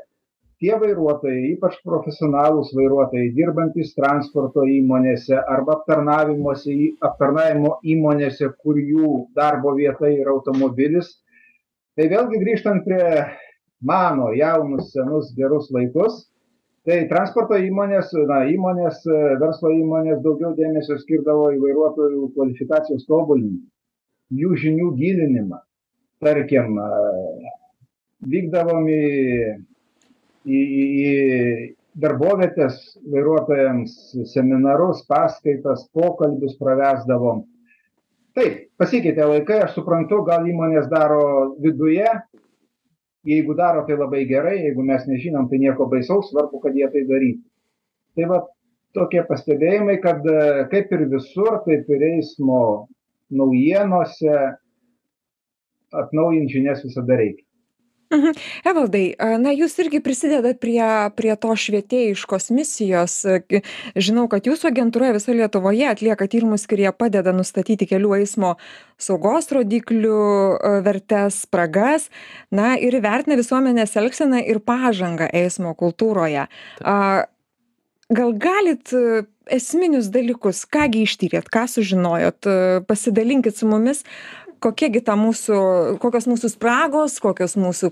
tie 0.59 0.75
vairuotojai 0.79 1.53
ypač 1.53 1.77
profesionalūs 1.88 2.74
vairuotojai 2.75 3.31
dirbantys 3.36 3.93
transporto 3.95 4.65
įmonėse 4.67 5.38
arba 5.39 5.77
aptarnavimo 5.79 7.77
įmonėse 7.93 8.51
kur 8.63 8.79
jų 8.79 9.12
darbo 9.39 9.75
vieta 9.77 10.12
yra 10.12 10.36
automobilis. 10.36 11.13
Tai 11.95 12.09
vėlgi 12.12 12.41
grįžtant 12.43 12.83
prie 12.88 13.05
mano 13.79 14.33
jaunus 14.36 14.91
senus 14.91 15.31
gerus 15.38 15.71
laikus 15.71 16.25
tai 16.88 17.05
transporto 17.12 17.55
įmonės 17.59 18.12
na 18.27 18.43
įmonės 18.51 19.03
verslo 19.39 19.71
įmonės 19.75 20.21
daugiau 20.24 20.53
dėmesio 20.59 20.98
skirdavo 21.00 21.50
į 21.55 21.59
vairuotojų 21.63 22.29
kvalifikacijos 22.36 23.07
tobulinimą 23.07 23.67
jų 24.39 24.55
žinių 24.63 24.91
gilinimą 25.00 25.59
tarkim 26.23 26.75
vykdavom 28.29 28.88
į 28.91 29.03
į 30.49 30.59
į 30.59 31.13
darbovietes 31.99 32.79
vairuotojams 33.11 33.95
seminarus 34.31 35.01
paskaitas 35.09 35.88
pokalbius 35.95 36.55
pravesdavom. 36.59 37.43
Taip 38.38 38.69
pasikeitė 38.79 39.25
laikai 39.25 39.63
aš 39.65 39.73
suprantu 39.79 40.21
gal 40.27 40.45
įmonės 40.47 40.88
daro 40.91 41.55
viduje. 41.63 42.07
Jeigu 43.27 43.55
daro 43.57 43.83
tai 43.88 43.97
labai 43.99 44.23
gerai 44.29 44.61
jeigu 44.61 44.85
mes 44.85 45.03
nežinom 45.09 45.49
tai 45.49 45.59
nieko 45.59 45.89
baisaus 45.91 46.29
svarbu 46.31 46.61
kad 46.63 46.77
jie 46.77 46.88
tai 46.93 47.03
darytų. 47.09 47.43
Tai 48.15 48.29
vat 48.31 48.47
tokie 48.95 49.25
pastebėjimai 49.27 49.97
kad 50.03 50.23
kaip 50.71 50.93
ir 50.95 51.03
visur 51.11 51.59
taip 51.65 51.89
ir 51.91 52.05
eismo 52.13 52.88
naujienose 53.29 54.38
atnaujint 55.91 56.51
žinias 56.51 56.84
visada 56.86 57.17
reikia 57.19 57.46
Mhm. 58.10 58.34
Evaldai, 58.65 59.03
na 59.38 59.51
jūs 59.53 59.75
irgi 59.84 60.00
prisidedat 60.01 60.58
prie, 60.58 60.81
prie 61.13 61.36
to 61.38 61.53
švietėjiškos 61.53 62.50
misijos. 62.58 63.19
Žinau, 63.93 64.25
kad 64.31 64.50
jūsų 64.50 64.72
agentūra 64.72 65.12
viso 65.13 65.36
Lietuvoje 65.36 65.86
atlieka 65.91 66.25
tyrimus, 66.25 66.65
kurie 66.69 66.89
padeda 66.89 67.36
nustatyti 67.38 67.86
kelių 67.91 68.15
eismo 68.17 68.55
saugos 68.98 69.51
rodiklių 69.53 70.17
vertes, 70.88 71.43
spragas, 71.46 72.10
na 72.50 72.74
ir 72.81 72.98
vertina 73.05 73.38
visuomenės 73.38 73.93
elgseną 74.01 74.41
ir 74.41 74.58
pažangą 74.58 75.29
eismo 75.29 75.77
kultūroje. 75.77 76.50
Gal 78.10 78.34
galit 78.41 78.89
esminius 79.53 80.10
dalykus, 80.10 80.65
kągi 80.65 81.05
ištyrėt, 81.05 81.53
ką 81.53 81.67
sužinojot, 81.69 82.50
pasidalinkit 82.89 83.62
su 83.62 83.69
mumis, 83.69 84.01
kokia 84.63 84.89
gi 84.93 85.01
ta 85.05 85.15
mūsų 85.19 85.59
kokios 86.03 86.27
mūsų 86.29 86.51
spragos 86.53 87.17
kokios 87.23 87.55
mūsų 87.59 87.91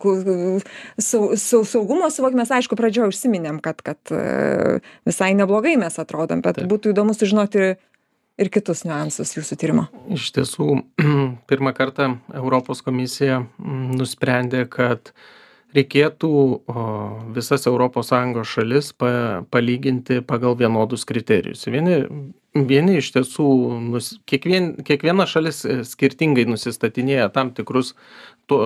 sau 1.01 1.36
sau 1.39 1.63
saugumo 1.67 2.09
suvokimas. 2.13 2.53
Aišku 2.53 2.77
pradžioj 2.79 3.12
užsiminėm 3.12 3.62
kad 3.63 3.81
kad 3.86 4.00
e, 4.13 4.79
visai 5.07 5.33
neblogai 5.38 5.77
mes 5.79 6.00
atrodom 6.00 6.43
bet 6.45 6.63
būtų 6.67 6.93
įdomu 6.93 7.15
sužinoti 7.17 7.75
ir 8.38 8.51
kitus 8.53 8.86
niuansus 8.86 9.33
jūsų 9.38 9.57
tyrimo. 9.59 9.88
Iš 10.13 10.29
tiesų 10.38 10.69
pirmą 11.50 11.74
kartą 11.77 12.13
europos 12.36 12.83
komisija 12.86 13.41
nusprendė 13.57 14.67
kad 14.71 15.13
reikėtų 15.75 16.31
visas 17.36 17.67
sąjungos 18.07 18.53
šalis 18.55 18.93
pa 18.95 19.43
palyginti 19.51 20.21
pagal 20.25 20.55
vienodus 20.59 21.03
kriterijus. 21.05 21.65
Vieni 21.67 22.00
vieni 22.70 22.98
iš 23.02 23.12
tiesų 23.16 23.48
nus 23.92 24.14
kiekvien 24.30 24.72
kiekviena 24.88 25.28
šalis 25.30 25.64
e, 25.66 25.78
skirtingai 25.88 26.48
nusistatinėja 26.50 27.30
tam 27.36 27.54
tikrus 27.58 27.94
to 28.48 28.60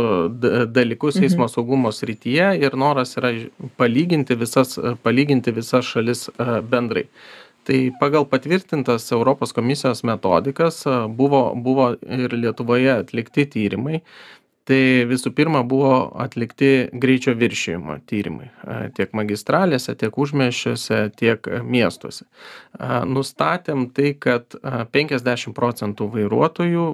dalykus 0.69 1.17
mhm. 1.17 1.27
eismo 1.27 1.49
saugumo 1.51 1.91
srityje 1.95 2.53
ir 2.61 2.77
noras 2.77 3.17
yra 3.19 3.33
palyginti 3.81 4.37
visas 4.39 4.77
palyginti 5.03 5.53
visas 5.55 5.89
šalis 5.89 6.27
e, 6.31 6.49
bendrai 6.61 7.07
tai 7.67 7.91
pagal 7.99 8.25
patvirtintas 8.25 9.11
europos 9.13 9.53
komisijos 9.53 10.03
metodikas 10.07 10.83
buvo 11.09 11.43
buvo 11.55 11.91
ir 12.01 12.33
lietuvoje 12.33 12.93
atlikti 12.95 13.45
tyrimai 13.45 14.01
tai 14.67 15.05
visų 15.09 15.31
pirma 15.35 15.63
buvo 15.67 16.11
atlikti 16.21 16.89
greičio 16.93 17.33
viršijimo 17.37 17.97
tyrimai 18.09 18.49
tiek 18.97 19.13
magistralėse 19.17 19.95
tiek 19.97 20.17
užmiesčiuose 20.21 20.99
tiek 21.17 21.47
miestuose. 21.65 22.27
Nustatėm 23.09 23.87
tai 23.95 24.13
kad 24.21 24.55
penkiasdešim 24.93 25.55
procentų 25.57 26.09
vairuotojų 26.15 26.85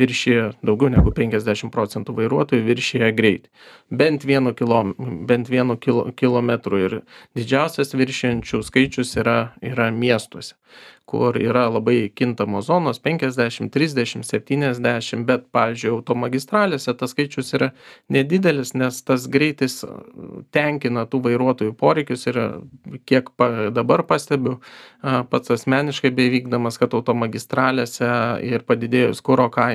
viršija 0.00 0.46
daugiau 0.66 0.92
negu 0.92 1.14
penkiasdešim 1.16 1.72
procentų 1.74 2.18
vairuotojų 2.20 2.66
viršija 2.68 3.10
greitį 3.16 3.50
bent 3.90 4.24
vienu 4.28 4.54
kilom 4.54 4.94
bent 5.28 5.50
vienu 5.50 5.76
kilo 5.80 6.06
kilometru 6.16 6.84
ir 6.84 7.00
didžiausias 7.38 7.96
viršijančių 7.96 8.62
skaičius 8.66 9.16
yra 9.20 9.38
yra 9.64 9.90
miestuose 9.94 10.54
kur 11.10 11.34
yra 11.40 11.66
labai 11.72 12.10
kintamos 12.14 12.68
zonos 12.70 13.00
penkiasdešim 13.02 13.70
trisdešim 13.74 14.22
septyniasdešim 14.26 15.24
bet 15.26 15.48
pavyzdžiui 15.54 15.90
automagistralėse 15.96 16.94
tas 17.00 17.14
skaičius 17.14 17.50
yra 17.58 17.70
nedidelis 18.12 18.72
nes 18.78 19.00
tas 19.02 19.26
greitis 19.26 19.80
tenkina 20.54 21.06
tų 21.10 21.22
vairuotojų 21.26 21.74
poreikius 21.80 22.28
ir 22.30 22.38
kiek 23.10 23.32
pa 23.34 23.70
dabar 23.74 24.04
pastebiu 24.06 24.60
pats 25.02 25.54
asmeniškai 25.56 26.12
beveikdamas 26.14 26.78
kad 26.78 26.94
automagistralėse 26.94 28.12
ir 28.46 28.66
padidėjus 28.68 29.24
kai 29.56 29.70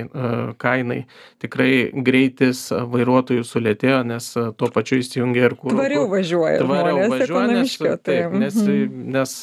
kainai 0.61 1.01
tikrai 1.43 1.91
greitis 2.07 2.69
vairuotojų 2.71 3.43
sulėtėjo 3.51 4.01
nes 4.07 4.31
tuo 4.55 4.71
pačiu 4.71 5.01
įsijungia 5.03 5.49
ir 5.49 5.59
kuro 5.59 5.75
tvariau 5.75 6.07
važiuoja 6.15 6.63
tvariau 6.63 7.11
važiuoja 7.11 7.51
nes 7.59 7.77
tai 7.81 7.95
taip 8.07 8.39
nes 8.39 8.63
mhm. 8.63 9.05
nes 9.17 9.37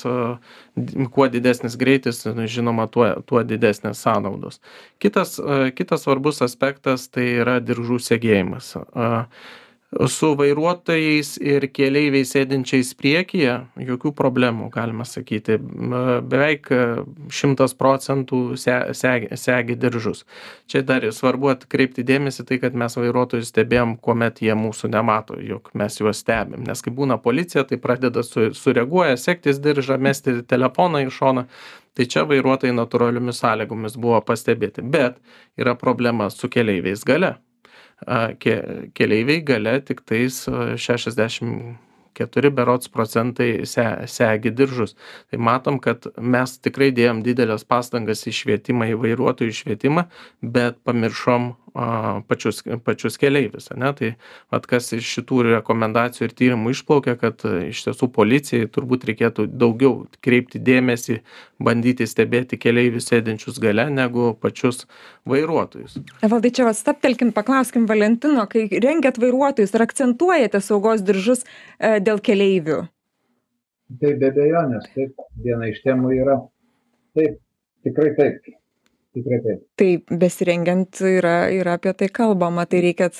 kuo 1.12 1.28
didesnis 1.28 1.76
greitis 1.76 2.22
žinoma 2.48 2.86
tuo 2.88 3.08
tuo 3.26 3.42
didesnės 3.44 4.00
sąnaudos. 4.04 4.60
Kitas 5.02 5.36
kitas 5.76 6.06
svarbus 6.06 6.42
aspektas 6.44 7.08
tai 7.12 7.26
yra 7.42 7.58
diržų 7.60 8.00
segėjimas 8.00 8.74
su 10.08 10.32
vairuotojais 10.38 11.34
ir 11.42 11.66
keleiviais 11.74 12.30
sėdinčiais 12.32 12.94
priekyje 12.96 13.58
jokių 13.84 14.12
problemų 14.16 14.70
galima 14.72 15.04
sakyti. 15.08 15.58
Beveik 15.60 16.70
šimtas 17.32 17.76
procentų 17.76 18.56
se 18.60 18.78
segi 18.96 19.28
segi 19.36 19.76
diržus. 19.76 20.24
Čia 20.70 20.82
dar 20.88 21.04
svarbu 21.12 21.52
atkreipti 21.52 22.06
dėmesį 22.08 22.46
tai 22.48 22.58
kad 22.62 22.78
mes 22.78 22.96
vairuotojus 22.96 23.52
stebėjom 23.52 23.98
kuomet 24.00 24.40
jie 24.44 24.56
mūsų 24.56 24.92
nemato 24.94 25.36
jog 25.40 25.68
mes 25.76 26.00
juos 26.00 26.24
stebim. 26.24 26.64
Nes 26.64 26.82
kai 26.82 26.94
būna 26.94 27.20
policija 27.20 27.66
tai 27.68 27.80
pradeda 27.82 28.24
su 28.24 28.48
sureaguoja 28.56 29.20
segtis 29.20 29.60
diržą 29.60 30.00
mesti 30.00 30.40
telefoną 30.48 31.04
į 31.04 31.12
šoną. 31.12 31.46
Tai 31.92 32.08
čia 32.08 32.24
vairuotojai 32.24 32.72
natūraliomis 32.72 33.44
sąlygomis 33.44 34.00
buvo 34.00 34.22
pastebėti. 34.24 34.80
Bet 34.80 35.20
yra 35.60 35.76
problema 35.76 36.32
su 36.32 36.48
keleiviais 36.48 37.04
gale 37.04 37.36
ke, 38.42 38.58
keleiviai 38.96 39.44
gale 39.46 39.78
tik 39.86 40.04
tais 40.08 40.42
a, 40.48 40.76
60 40.76 41.78
keturi 42.14 42.50
berods 42.50 42.88
procentai 42.92 43.66
se 43.66 43.84
segi 44.06 44.50
diržus. 44.50 44.94
Tai 45.30 45.38
matom 45.40 45.78
kad 45.82 46.06
mes 46.18 46.58
tikrai 46.60 46.90
dėjom 46.94 47.22
dideles 47.24 47.64
pastangas 47.64 48.26
į 48.28 48.34
švietimą 48.40 48.90
į 48.92 48.98
vairuotojų 49.04 49.56
švietimą 49.62 50.06
bet 50.42 50.80
pamiršom 50.84 51.52
pačius 52.28 52.62
pačius 52.84 53.18
keleivius 53.20 53.70
ane? 53.72 53.92
Tai 53.98 54.10
vat 54.52 54.66
kas 54.68 54.92
iš 54.96 55.08
šitų 55.16 55.40
rekomendacijų 55.48 56.28
ir 56.28 56.34
tyrimų 56.38 56.74
išplaukia 56.74 57.16
kad 57.20 57.44
iš 57.68 57.84
tiesų 57.86 58.08
policijai 58.12 58.68
turbūt 58.72 59.06
reikėtų 59.08 59.46
daugiau 59.48 60.06
kreipti 60.24 60.60
dėmesį 60.62 61.20
bandyti 61.62 62.06
stebėti 62.08 62.58
keleivius 62.60 63.08
sėdinčius 63.10 63.60
gale 63.62 63.88
negu 63.90 64.32
pačius 64.40 64.86
vairuotojus. 65.28 65.98
Evaldai 66.22 66.52
čia 66.54 66.68
vat 66.68 66.78
stabtelkim 66.78 67.32
paklauskim 67.36 67.86
valentino 67.90 68.46
kai 68.50 68.66
rengiat 68.70 69.20
vairuotojus 69.22 69.74
ar 69.76 69.86
akcentuojate 69.86 70.60
saugos 70.60 71.04
diržus 71.06 71.46
e, 71.46 71.98
dėl 72.04 72.20
keleivių? 72.22 72.82
Tai 74.00 74.10
be 74.18 74.28
abejonės 74.32 74.88
taip 74.94 75.24
viena 75.44 75.68
iš 75.68 75.82
temų 75.84 76.14
yra. 76.16 76.38
Taip 77.16 77.40
tikrai 77.84 78.12
taip 78.16 78.52
tikrai 79.14 79.40
taip 79.44 79.60
tai 79.76 80.16
besirengiant 80.22 81.00
yra 81.04 81.34
yra 81.52 81.74
apie 81.78 81.92
tai 81.92 82.08
kalbama 82.08 82.64
tai 82.66 82.80
reikia 82.86 83.10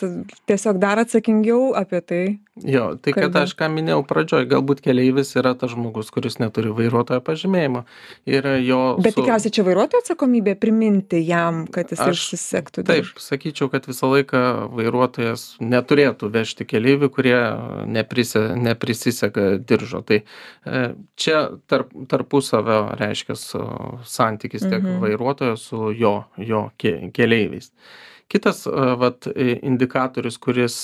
tiesiog 0.49 0.79
dar 0.83 0.99
atsakingiau 1.03 1.73
apie 1.77 2.01
tai 2.01 2.23
jo 2.69 2.85
tai 3.01 3.13
kad 3.17 3.37
aš 3.43 3.55
ką 3.57 3.69
minėjau 3.73 4.03
pradžioj 4.09 4.47
galbūt 4.51 4.81
keleivis 4.85 5.31
yra 5.41 5.55
tas 5.57 5.73
žmogus 5.73 6.11
kuris 6.13 6.39
neturi 6.41 6.73
vairuotojo 6.77 7.21
pažymėjimo 7.25 7.85
ir 8.29 8.49
jo 8.67 8.81
bet 9.01 9.15
su- 9.15 9.21
tikriausiai 9.23 9.55
čia 9.57 9.65
vairuotojo 9.69 10.03
atsakomybė 10.05 10.55
priminti 10.61 11.23
jam 11.29 11.65
kad 11.67 11.93
jisai 11.93 12.11
Aš- 12.13 12.19
užsisegtų 12.23 12.85
Taip, 12.89 13.09
sakyčiau, 13.21 13.71
kad 13.73 13.87
visą 13.89 14.09
laiką 14.13 14.43
vairuotojas 14.77 15.47
neturėtų 15.61 16.29
vežti 16.35 16.67
keleivių, 16.69 17.09
kurie 17.15 17.37
neprise, 17.89 18.43
neprisisega 18.57 19.59
diržo. 19.59 20.03
Tai 20.07 20.19
e, 20.23 20.83
čia 21.17 21.43
tarp, 21.71 21.93
tarpusavio 22.11 22.81
reiškia 23.01 23.37
santykis 24.05 24.63
tiek 24.67 24.83
Mhm. 24.83 25.01
vairuotojo 25.03 25.57
su 25.57 25.82
jo, 25.97 26.15
jo 26.39 26.69
ke, 26.79 27.11
keleiviais. 27.17 27.73
Kitas 28.33 28.63
vat, 28.97 29.27
indikatorius, 29.37 30.39
kuris 30.41 30.77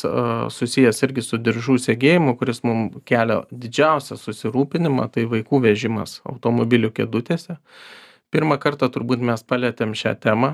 susijęs 0.53 0.99
irgi 1.07 1.23
su 1.25 1.39
diržų 1.41 1.79
segėjimu, 1.81 2.35
kuris 2.37 2.61
mums 2.67 2.99
kelia 3.09 3.39
didžiausią 3.49 4.19
susirūpinimą, 4.21 5.07
tai 5.15 5.25
vaikų 5.31 5.63
vežimas 5.65 6.19
automobilių 6.29 6.93
kėdutėse 6.99 7.57
pirmą 8.35 8.59
kartą 8.61 8.89
turbūt 8.93 9.23
mes 9.25 9.43
palietėm 9.49 9.95
šią 9.97 10.15
temą. 10.23 10.53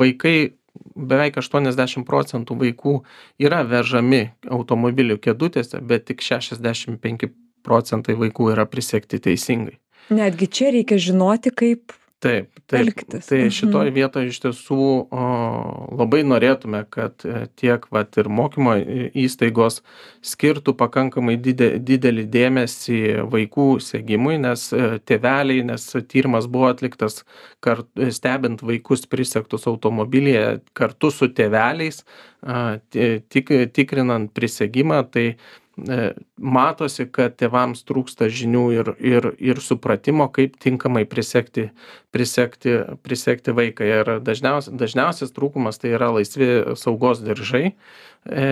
Vaikai, 0.00 0.52
beveik 0.94 1.38
80 1.40 2.06
procentų 2.08 2.56
vaikų 2.64 2.96
yra 3.42 3.62
vežami 3.66 4.28
automobilių 4.50 5.18
kėdutėse, 5.22 5.82
bet 5.82 6.08
tik 6.10 6.24
65 6.24 7.30
procentai 7.66 8.16
vaikų 8.18 8.52
yra 8.54 8.66
prisekti 8.70 9.20
teisingai. 9.20 9.78
netgi 10.10 10.46
čia 10.46 10.70
reikia 10.74 10.96
žinoti 10.98 11.52
kaip 11.54 11.92
Taip, 12.20 12.50
taip. 12.68 12.88
Tai 13.28 13.38
Mhm. 13.38 13.48
šitoje 13.56 13.90
vietoje 13.96 14.28
iš 14.28 14.40
tiesų 14.44 14.76
o, 15.08 15.20
labai 15.96 16.20
norėtume, 16.28 16.82
kad 16.92 17.24
e, 17.24 17.46
tiek 17.56 17.86
vat, 17.90 18.12
ir 18.20 18.28
mokymo 18.28 18.74
įstaigos 19.16 19.78
skirtų 20.20 20.74
pakankamai 20.76 21.38
dide, 21.40 21.78
didelį 21.80 22.26
dėmesį 22.28 22.98
vaikų 23.32 23.80
segimui, 23.80 24.36
nes 24.36 24.66
e, 24.76 24.98
tėveliai, 25.08 25.64
nes 25.64 25.86
tyrimas 26.12 26.44
buvo 26.46 26.68
atliktas 26.74 27.22
kart, 27.64 27.88
stebint 28.12 28.60
vaikus 28.60 29.06
prisektus 29.08 29.64
automobilyje 29.66 30.60
kartu 30.76 31.08
su 31.10 31.28
tėveliais, 31.32 32.04
a, 32.44 32.76
ti- 32.92 33.22
tik, 33.32 33.48
tikrinant 33.72 34.28
prisegimą, 34.36 35.06
tai 35.10 35.26
matosi, 36.36 37.06
kad 37.12 37.36
tėvams 37.40 37.84
trūksta 37.88 38.28
žinių 38.32 38.64
ir, 38.74 38.90
ir, 38.98 39.28
ir 39.38 39.60
supratimo, 39.62 40.28
kaip 40.32 40.58
tinkamai 40.60 41.04
prisekti 41.08 41.70
prisekti 42.10 42.76
prisekti 43.04 43.54
vaiką. 43.54 43.86
Ir 43.86 44.12
dažniausia 44.26 44.74
dažniausias 44.74 45.34
trūkumas 45.36 45.78
tai 45.82 45.94
yra 45.94 46.10
laisvi 46.14 46.76
saugos 46.80 47.22
diržai. 47.24 47.72
E, 48.26 48.48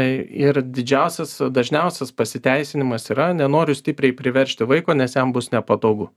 ir 0.47 0.63
didžiausias 0.63 1.39
dažniausias 1.53 2.15
pasiteisinimas 2.17 3.11
yra 3.13 3.33
nenoriu 3.37 3.77
stipriai 3.77 4.17
priveržti 4.17 4.69
vaiko 4.69 4.97
nes 4.97 5.17
jam 5.17 5.35
bus 5.35 5.53
nepatogu 5.53 6.13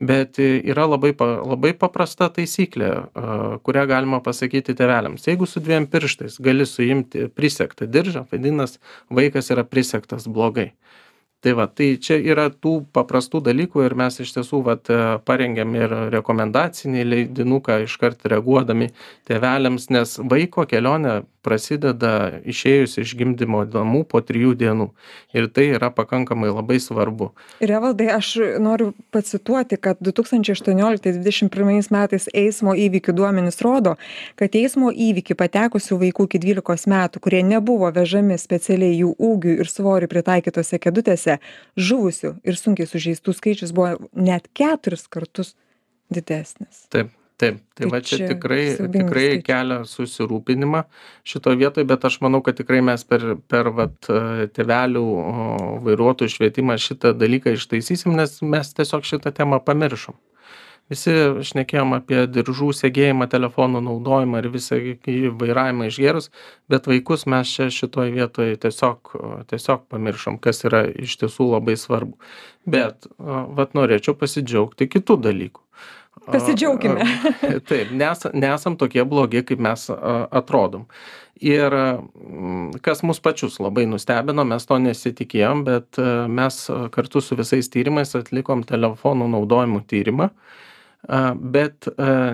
bet 0.00 0.38
yra 0.42 0.86
labai 0.88 1.12
pa 1.16 1.28
labai 1.42 1.72
paprasta 1.78 2.28
taisyklė 2.32 2.90
kurią 3.66 3.86
galima 3.90 4.22
pasakyti 4.24 4.76
tėveliams. 4.78 5.26
Jeigu 5.28 5.48
su 5.48 5.62
dviem 5.64 5.88
pirštais 5.90 6.38
gali 6.42 6.66
suimti 6.68 7.28
prisegtą 7.32 7.88
diržą 7.90 8.26
vadinas 8.32 8.78
vaikas 9.10 9.52
yra 9.54 9.64
prisegtas 9.68 10.28
blogai 10.28 10.72
tai 11.42 11.52
va 11.58 11.66
tai 11.66 11.96
čia 11.98 12.20
yra 12.22 12.46
tų 12.54 12.74
paprastų 12.94 13.42
dalykų 13.48 13.82
ir 13.86 13.96
mes 13.98 14.20
iš 14.22 14.30
tiesų 14.36 14.62
vat 14.68 14.90
e, 14.92 15.00
parengėm 15.26 15.74
ir 15.74 15.94
rekomendacinį 16.14 17.04
leidinuką 17.08 17.82
iškart 17.88 18.22
reaguodami 18.30 18.92
tėveliams 19.28 19.90
nes 19.90 20.18
vaiko 20.22 20.66
kelionė 20.70 21.22
prasideda 21.42 22.40
išėjus 22.46 22.96
iš 23.02 23.14
gimdymo 23.18 23.64
namų 23.66 24.04
po 24.10 24.20
trijų 24.22 24.54
dienų. 24.58 24.88
Ir 25.34 25.48
tai 25.50 25.68
yra 25.74 25.90
pakankamai 25.94 26.52
labai 26.52 26.78
svarbu. 26.82 27.32
Ir 27.62 27.72
evaldai 27.74 28.08
aš 28.14 28.30
noriu 28.62 28.92
pacituoti 29.14 29.78
kad 29.82 29.98
du 30.00 30.14
tūkstančiai 30.14 30.54
aštuonioliktais 30.56 31.18
dvidešim 31.18 31.50
pirmais 31.52 31.90
metais 31.94 32.28
eismo 32.30 32.76
įvykių 32.78 33.16
duomenys 33.18 33.58
rodo 33.64 33.96
kad 34.38 34.54
į 34.54 34.64
eismo 34.66 34.92
įvykį 34.94 35.36
patekusių 35.38 35.98
vaikų 36.04 36.28
iki 36.28 36.42
dvylikos 36.46 36.86
metų 36.90 37.22
kurie 37.24 37.42
nebuvo 37.46 37.90
vežami 37.94 38.38
specialiai 38.38 39.00
jų 39.00 39.14
ūgiui 39.18 39.58
ir 39.64 39.70
svoriui 39.70 40.10
pritaikytose 40.12 40.78
kėdutėse 40.82 41.31
žuvusių 41.78 42.36
ir 42.44 42.60
sunkiai 42.60 42.88
sužeistų 42.90 43.34
skaičius 43.38 43.74
buvo 43.76 44.10
net 44.12 44.48
keturis 44.56 45.08
kartus 45.12 45.54
didesnis. 46.12 46.86
Taip 46.92 47.12
taip. 47.42 47.58
Tai 47.74 47.86
Tai 47.86 47.90
va 47.90 48.00
čia 48.04 48.18
čia 48.20 48.28
tikrai 48.30 48.62
tikrai 48.76 49.26
skaičiai. 49.26 49.44
kelia 49.46 49.78
susirūpinimą 49.88 50.82
šitoj 51.26 51.56
vietoj 51.62 51.86
bet 51.90 52.04
aš 52.08 52.20
manau 52.24 52.42
kad 52.44 52.58
tikrai 52.58 52.82
mes 52.84 53.04
per 53.08 53.24
per 53.50 53.70
vat 53.74 54.10
e, 54.12 54.46
tėvelių 54.54 55.02
o, 55.02 55.46
vairuotojų 55.86 56.34
švietimą 56.36 56.76
šitą 56.86 57.14
dalyką 57.18 57.56
ištaisysim 57.58 58.14
nes 58.18 58.38
mes 58.42 58.74
tiesiog 58.78 59.08
šitą 59.08 59.34
temą 59.34 59.58
pamiršom 59.64 60.18
visi 60.90 61.14
šnekėjom 61.46 61.94
apie 61.96 62.24
diržų 62.30 62.72
segėjimą 62.76 63.28
telefonų 63.32 63.82
naudojimą 63.86 64.42
ir 64.42 64.50
visą 64.52 64.78
vairavimą 65.40 65.88
išgėrus 65.90 66.30
bet 66.72 66.88
vaikus 66.90 67.26
mes 67.30 67.52
čia 67.54 67.70
šitoj 67.72 68.12
vietoj 68.16 68.56
tiesiog 68.62 69.14
tiesiog 69.52 69.86
pamiršom 69.92 70.38
kas 70.42 70.64
yra 70.68 70.84
iš 70.90 71.18
tiesų 71.22 71.52
labai 71.54 71.76
svarbu. 71.80 72.16
Bet 72.66 73.08
vat 73.18 73.74
norėčiau 73.78 74.16
pasidžiaugti 74.18 74.90
kitu 74.90 75.18
dalyku. 75.20 75.62
Pasidžiaukime. 76.26 77.02
taip 77.68 77.90
nes 77.96 78.26
nesam 78.34 78.76
tokie 78.78 79.04
blogi 79.08 79.42
kaip 79.46 79.62
mes 79.62 79.88
atrodom. 79.90 80.86
Ir 81.42 81.74
kas 82.84 83.02
mus 83.02 83.18
pačius 83.18 83.58
labai 83.58 83.88
nustebino 83.90 84.44
mes 84.46 84.66
to 84.68 84.78
nesitikėjom 84.78 85.64
bet 85.66 85.98
mes 86.30 86.58
kartu 86.94 87.22
su 87.24 87.38
visais 87.38 87.70
tyrimais 87.72 88.14
atlikom 88.18 88.62
telefonų 88.68 89.26
naudojimo 89.32 89.82
tyrimą 89.90 90.28
bet 91.34 91.88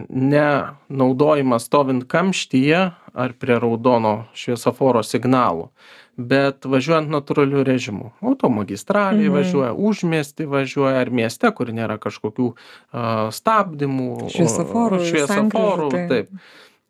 ne 0.09 0.49
naudojimas 0.89 1.65
stovint 1.65 2.05
kamštyje 2.09 2.83
ar 3.19 3.33
prie 3.41 3.57
raudono 3.59 4.27
šviesoforo 4.37 5.03
signalų 5.03 5.71
bet 6.19 6.67
važiuojant 6.67 7.09
natūraliu 7.15 7.63
režimu 7.65 8.11
automagistralėj 8.27 9.29
Mhm. 9.29 9.35
važiuoja 9.39 9.73
užmiesty 9.73 10.47
važiuoja 10.51 11.01
ar 11.01 11.11
mieste 11.11 11.51
kur 11.55 11.71
nėra 11.73 11.99
kažkokių 11.99 12.49
a, 12.93 13.31
stabdymų 13.33 14.29
Šviesoforų, 14.35 15.05
šviesoforų 15.07 15.91
sankryžų, 15.91 16.09
taip 16.09 16.29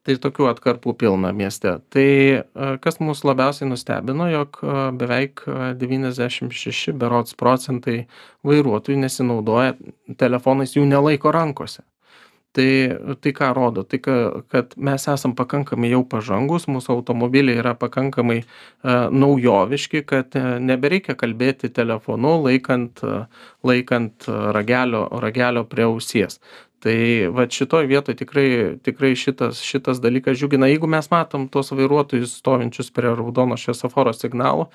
tai 0.09 0.17
tokių 0.17 0.49
atkarpų 0.55 0.95
pilna 0.97 1.35
mieste. 1.37 1.75
Tai 1.93 2.09
a, 2.09 2.71
kas 2.81 2.99
mus 3.05 3.25
labiausiai 3.29 3.69
nustebino 3.69 4.31
jog 4.33 4.63
a, 4.63 4.89
beveik 4.97 5.45
a, 5.45 5.73
devyniasdešim 5.79 6.53
šeši 6.55 6.97
berods 6.97 7.37
procentai 7.39 8.01
vairuotojų 8.49 9.03
nesinaudoja 9.05 9.77
telefonais 10.21 10.77
jų 10.79 10.89
nelaiko 10.89 11.35
rankose. 11.35 11.85
Tai 12.57 13.17
tai 13.21 13.33
ką 13.37 13.51
rodo? 13.55 13.83
Tai 13.85 13.99
ka 14.01 14.15
kad 14.49 14.73
mes 14.81 15.05
esam 15.13 15.35
pakankamai 15.37 15.91
jau 15.93 16.01
pažangūs 16.09 16.65
mūsų 16.73 16.95
automobiliai 16.97 17.61
yra 17.61 17.75
pakankamai 17.79 18.39
naujoviški 19.13 20.01
kad 20.09 20.39
nebereikia 20.65 21.15
kalbėti 21.21 21.69
telefonu 21.69 22.39
laikant 22.47 23.05
laikant 23.69 24.31
ragelio 24.57 25.05
ragelio 25.23 25.67
prie 25.69 25.85
ausies 25.91 26.41
tai 26.85 27.29
vat 27.35 27.53
šitoj 27.55 27.87
vietoj 27.91 28.17
tikrai 28.19 28.51
tikrai 28.83 29.15
šitas 29.19 29.63
šitas 29.67 30.03
dalykas 30.05 30.39
džiugina. 30.39 30.69
Jeigu 30.71 30.87
mes 30.87 31.11
matom 31.11 31.49
tuos 31.49 31.73
vairuotojus 31.75 32.39
stovinčius 32.39 32.93
prie 32.95 33.15
raudono 33.15 33.57
šviesoforo 33.57 34.13
signalo 34.13 34.71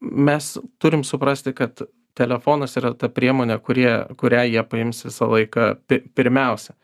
mes 0.00 0.58
turim 0.78 1.04
suprasti 1.04 1.52
kad 1.52 1.80
telefonas 2.14 2.76
yra 2.78 2.92
ta 2.98 3.08
priemonė 3.08 3.58
kurie 3.62 3.92
kurią 4.18 4.44
jie 4.48 4.62
paims 4.66 5.04
visą 5.06 5.28
laiką 5.30 5.68
pi 5.86 6.00
pirmiausia. 6.14 6.74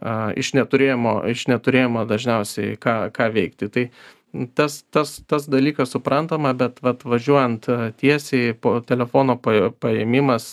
A, 0.00 0.32
iš 0.38 0.54
neturėjimo 0.56 1.18
iš 1.30 1.46
neturėjimo 1.52 2.06
dažniausiai 2.08 2.78
ką 2.80 2.96
ką 3.14 3.28
veikti. 3.34 3.68
Tai 3.68 3.84
tas 4.54 4.82
tas 4.90 5.20
tas 5.28 5.48
dalykas 5.50 5.92
suprantama 5.92 6.52
bet 6.56 6.80
vat 6.82 7.04
važiuojant 7.04 7.68
tiesiai 8.00 8.54
po 8.54 8.78
telefono 8.80 9.36
pa 9.36 9.70
paėmimas 9.84 10.46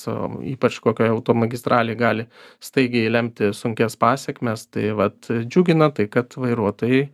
ypač 0.54 0.80
kokioj 0.84 1.14
automagistralėj 1.16 2.00
gali 2.00 2.26
staigiai 2.64 3.12
lemti 3.12 3.54
sunkias 3.56 3.96
pasekmes 4.00 4.68
tai 4.68 4.92
vat 5.00 5.32
džiugina 5.32 5.92
tai 5.96 6.10
kad 6.12 6.36
vairuotojai 6.36 7.06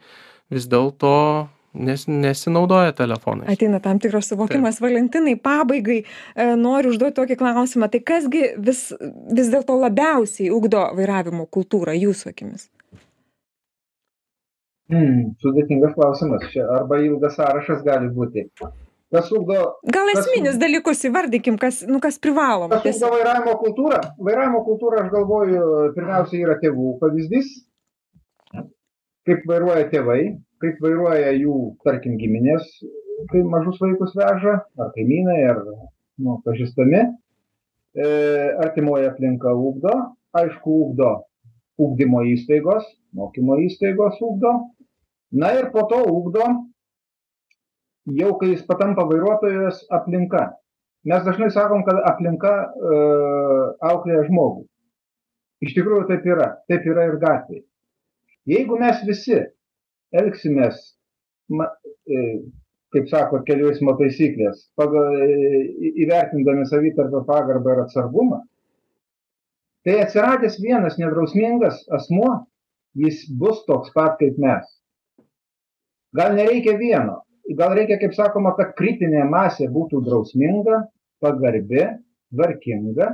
vis 0.54 0.70
dėlto 0.72 1.14
nes 1.76 2.06
nesinaudoja 2.08 2.94
telefonais. 2.96 3.50
Ateina 3.52 3.82
tam 3.84 4.00
tikras 4.00 4.30
suvokimas. 4.32 4.80
Valentinai 4.82 5.36
pabaigai 5.36 5.98
e, 6.02 6.46
noriu 6.56 6.94
užduoti 6.94 7.18
tokį 7.20 7.38
klausimą. 7.42 7.90
Tai 7.92 8.02
kas 8.12 8.30
gi 8.32 8.46
vis 8.56 8.88
vis 9.36 9.52
dėlto 9.52 9.76
labiausiai 9.82 10.54
ugdo 10.56 10.86
vairavimo 10.96 11.50
kultūrą 11.52 11.98
jūsų 12.00 12.32
akimis 12.32 12.70
Hmm, 14.92 15.32
sudėtingas 15.42 15.96
klausimas. 15.96 16.44
Čia 16.54 16.66
arba 16.80 17.00
ilgas 17.02 17.38
sąrašas 17.40 17.82
gali 17.86 18.12
būti. 18.14 18.46
Kas 19.14 19.30
ugdo, 19.34 19.56
gal 19.96 20.10
Kas- 20.12 20.26
esminius 20.26 20.58
dalykus 20.62 21.04
įvardykim 21.08 21.58
kas 21.62 21.84
nu 21.88 22.00
kas 22.04 22.18
privaloma 22.22 22.82
kas 22.84 22.98
ugdo 23.00 23.12
vairavimo 23.16 23.54
kultūrą? 23.62 24.00
Vairavimo 24.28 24.62
kultūra, 24.66 25.04
aš 25.06 25.12
galvoju, 25.14 25.66
pirmiausia 25.98 26.42
yra 26.42 26.58
tėvų 26.62 26.96
pavyzdys. 27.02 27.52
Kaip 29.26 29.46
vairuoja 29.50 29.88
tėvai, 29.90 30.20
kaip 30.62 30.82
vairuoja 30.86 31.32
jų, 31.34 31.56
tarkim, 31.86 32.18
giminės, 32.22 32.66
kai 33.32 33.42
mažus 33.42 33.80
vaikus 33.82 34.14
veža, 34.18 34.60
ar 34.78 34.92
kaimynai, 34.98 35.40
ar 35.50 35.64
nu, 35.66 36.36
pažįstami. 36.46 37.08
E, 37.96 38.10
artimoji 38.62 39.08
aplinka 39.10 39.54
ugdo, 39.56 39.94
aišku, 40.38 40.76
ugdo 40.90 41.14
ugdymo 41.82 42.22
įstaigos, 42.36 42.86
mokymo 43.16 43.58
įstaigos 43.66 44.20
ugdo. 44.24 44.54
Na 45.32 45.52
ir 45.58 45.72
po 45.74 45.86
to 45.90 46.02
ugdo, 46.12 46.46
jau 48.20 48.36
kai 48.40 48.54
jis 48.54 48.66
patampa 48.68 49.08
vairuotojas, 49.10 49.82
aplinka. 49.94 50.48
Mes 51.06 51.24
dažnai 51.26 51.52
sakom, 51.54 51.84
kad 51.86 52.02
aplinka 52.10 52.54
e, 52.66 53.00
auklėja 53.86 54.26
žmogų. 54.30 54.66
Iš 55.66 55.74
tikrųjų 55.78 56.08
taip 56.10 56.26
yra. 56.30 56.50
Taip 56.70 56.86
yra 56.90 57.08
ir 57.10 57.20
gatvėje. 57.22 57.66
Jeigu 58.50 58.78
mes 58.82 59.02
visi 59.06 59.38
elgsimės, 60.16 60.82
ma, 61.54 61.68
e, 62.06 62.26
kaip 62.94 63.10
sako, 63.12 63.42
kelių 63.48 63.72
eismo 63.74 63.96
taisyklės, 64.00 64.68
pagal, 64.80 65.16
e, 65.26 65.62
įvertindami 66.06 66.66
savitarpio 66.70 67.24
pagarbą 67.28 67.74
ir 67.74 67.84
atsargumą, 67.86 68.42
tai 69.86 70.00
atsiradęs 70.04 70.60
vienas 70.62 70.98
nedrausmingas 71.02 71.84
asmuo, 71.98 72.32
jis 72.98 73.26
bus 73.42 73.64
toks 73.70 73.94
pat 73.98 74.18
kaip 74.22 74.38
mes. 74.42 74.66
Gal 76.16 76.36
nereikia 76.38 76.78
vieno, 76.80 77.22
gal 77.60 77.76
reikia, 77.78 78.00
kaip 78.02 78.14
sakoma, 78.16 78.56
kad 78.58 78.74
kritinė 78.80 79.26
masė 79.30 79.68
būtų 79.72 80.02
drausminga, 80.06 80.86
pagarbi, 81.24 81.86
tvarkinga. 82.34 83.10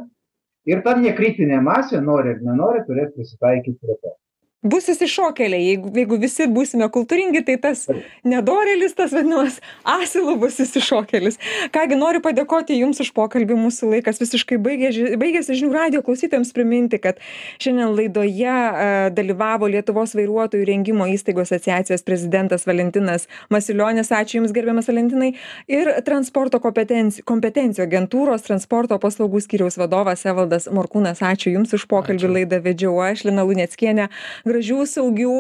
Ir 0.70 0.84
ta 0.86 0.94
nekritinė 0.98 1.58
masė, 1.66 2.02
nori 2.06 2.36
ar 2.36 2.44
nenori, 2.46 2.84
turės 2.86 3.10
prisitaikyti 3.16 3.80
prie 3.82 3.98
to. 3.98 4.14
Bus 4.62 4.90
išsišokėliai 4.94 5.68
jeigu 5.72 5.94
jeigu 5.98 6.20
visi 6.22 6.48
būsime 6.48 6.88
kultūringi 6.94 7.44
tai 7.48 7.58
tas 7.62 7.88
nedorėlis 8.28 8.94
tas 8.98 9.14
vadinamas 9.16 9.60
asilu 9.98 10.38
bus 10.42 10.60
išsišokėlis 10.62 11.40
ką 11.74 11.88
gi 11.90 11.98
noriu 11.98 12.22
padėkoti 12.24 12.78
jums 12.80 13.02
už 13.04 13.12
pokalbį. 13.18 13.58
Mūsų 13.62 13.92
laikas 13.96 14.22
visiškai 14.22 14.58
baigė 14.62 14.92
baigėsi. 15.20 15.58
Žinių 15.60 15.72
radijo 15.76 16.02
klausytojams 16.06 16.54
priminti 16.56 17.00
kad 17.02 17.20
šiandien 17.62 17.94
laidoje 17.96 18.50
a, 18.52 19.10
dalyvavo 19.14 19.70
lietuvos 19.72 20.16
vairuotojų 20.18 20.68
rengimo 20.68 21.08
įstaigų 21.12 21.44
asociacijos 21.46 22.06
prezidentas 22.08 22.66
valentinas 22.70 23.28
masilionis. 23.54 24.12
Ačiū 24.12 24.42
jums 24.42 24.54
gerbiamas 24.56 24.90
valentinai. 24.92 25.32
Ir 25.72 25.92
transporto 26.08 26.62
kompetenci 26.64 27.26
kompetencijų 27.28 27.86
agentūros 27.88 28.46
transporto 28.48 28.98
paslaugų 29.02 29.44
skyriaus 29.46 29.80
vadovas 29.82 30.26
evaldas 30.30 30.70
morkūnas. 30.72 31.24
Ačiū 31.26 31.56
jums 31.56 31.76
už 31.78 31.88
pokalbį. 31.92 32.32
Laidą 32.32 32.62
vedžiau 32.64 32.96
aš 33.04 33.26
lina 33.28 33.44
luneckienė 33.48 34.08
gražių 34.52 34.84
saugių 34.96 35.38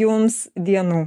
jums 0.00 0.40
dienų 0.70 1.04